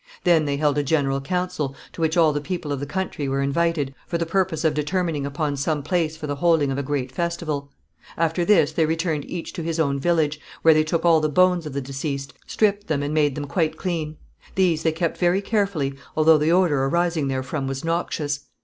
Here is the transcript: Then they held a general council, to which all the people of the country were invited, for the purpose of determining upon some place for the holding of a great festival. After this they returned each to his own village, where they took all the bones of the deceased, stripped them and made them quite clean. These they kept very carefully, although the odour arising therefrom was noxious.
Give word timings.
Then 0.23 0.45
they 0.45 0.57
held 0.57 0.79
a 0.79 0.83
general 0.83 1.21
council, 1.21 1.75
to 1.93 2.01
which 2.01 2.17
all 2.17 2.33
the 2.33 2.41
people 2.41 2.71
of 2.71 2.79
the 2.79 2.87
country 2.87 3.29
were 3.29 3.43
invited, 3.43 3.93
for 4.07 4.17
the 4.17 4.25
purpose 4.25 4.63
of 4.63 4.73
determining 4.73 5.27
upon 5.27 5.55
some 5.57 5.83
place 5.83 6.17
for 6.17 6.25
the 6.25 6.37
holding 6.37 6.71
of 6.71 6.79
a 6.79 6.81
great 6.81 7.11
festival. 7.11 7.69
After 8.17 8.43
this 8.43 8.71
they 8.71 8.87
returned 8.87 9.29
each 9.29 9.53
to 9.53 9.61
his 9.61 9.79
own 9.79 9.99
village, 9.99 10.41
where 10.63 10.73
they 10.73 10.83
took 10.83 11.05
all 11.05 11.19
the 11.19 11.29
bones 11.29 11.67
of 11.67 11.73
the 11.73 11.81
deceased, 11.81 12.33
stripped 12.47 12.87
them 12.87 13.03
and 13.03 13.13
made 13.13 13.35
them 13.35 13.45
quite 13.45 13.77
clean. 13.77 14.17
These 14.55 14.81
they 14.81 14.91
kept 14.91 15.19
very 15.19 15.39
carefully, 15.39 15.93
although 16.17 16.39
the 16.39 16.51
odour 16.51 16.89
arising 16.89 17.27
therefrom 17.27 17.67
was 17.67 17.85
noxious. 17.85 18.45